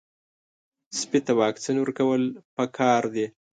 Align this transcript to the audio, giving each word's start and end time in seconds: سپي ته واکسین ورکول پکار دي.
سپي 0.99 1.19
ته 1.25 1.31
واکسین 1.41 1.77
ورکول 1.79 2.21
پکار 2.55 3.03
دي. 3.13 3.25